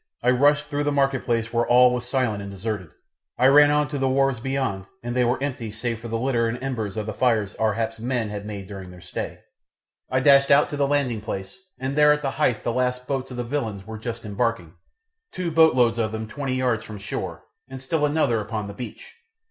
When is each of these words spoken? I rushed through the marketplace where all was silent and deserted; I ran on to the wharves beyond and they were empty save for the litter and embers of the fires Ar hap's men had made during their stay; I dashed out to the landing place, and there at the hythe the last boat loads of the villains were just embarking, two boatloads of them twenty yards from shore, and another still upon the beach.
I 0.23 0.31
rushed 0.31 0.65
through 0.65 0.85
the 0.85 0.91
marketplace 0.91 1.53
where 1.53 1.67
all 1.67 1.93
was 1.93 2.09
silent 2.09 2.41
and 2.41 2.49
deserted; 2.49 2.89
I 3.37 3.45
ran 3.45 3.69
on 3.69 3.87
to 3.89 3.99
the 3.99 4.09
wharves 4.09 4.39
beyond 4.39 4.85
and 5.03 5.15
they 5.15 5.23
were 5.23 5.37
empty 5.43 5.71
save 5.71 5.99
for 5.99 6.07
the 6.07 6.17
litter 6.17 6.47
and 6.47 6.57
embers 6.59 6.97
of 6.97 7.05
the 7.05 7.13
fires 7.13 7.53
Ar 7.59 7.73
hap's 7.73 7.99
men 7.99 8.29
had 8.31 8.43
made 8.43 8.65
during 8.65 8.89
their 8.89 8.99
stay; 8.99 9.41
I 10.09 10.19
dashed 10.19 10.49
out 10.49 10.69
to 10.71 10.75
the 10.75 10.87
landing 10.87 11.21
place, 11.21 11.55
and 11.77 11.95
there 11.95 12.11
at 12.11 12.23
the 12.23 12.31
hythe 12.31 12.63
the 12.63 12.73
last 12.73 13.05
boat 13.05 13.15
loads 13.17 13.29
of 13.29 13.37
the 13.37 13.43
villains 13.43 13.85
were 13.85 13.99
just 13.99 14.25
embarking, 14.25 14.73
two 15.31 15.51
boatloads 15.51 15.99
of 15.99 16.11
them 16.11 16.25
twenty 16.27 16.55
yards 16.55 16.83
from 16.83 16.97
shore, 16.97 17.43
and 17.69 17.79
another 17.93 18.37
still 18.37 18.41
upon 18.41 18.65
the 18.65 18.73
beach. 18.73 19.13